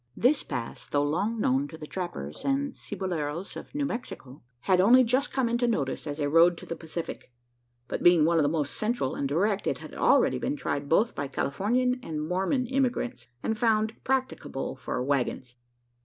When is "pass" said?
0.41-0.87